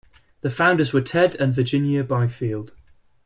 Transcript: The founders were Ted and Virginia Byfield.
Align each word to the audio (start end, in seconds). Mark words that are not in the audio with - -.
The 0.41 0.49
founders 0.49 0.93
were 0.93 1.01
Ted 1.01 1.35
and 1.35 1.53
Virginia 1.53 2.03
Byfield. 2.03 2.73